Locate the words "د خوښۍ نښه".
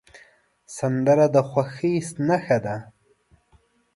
1.35-2.57